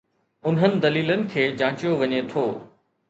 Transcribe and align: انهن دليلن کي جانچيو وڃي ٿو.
انهن 0.51 0.79
دليلن 0.85 1.25
کي 1.33 1.45
جانچيو 1.61 1.93
وڃي 2.01 2.23
ٿو. 2.33 2.45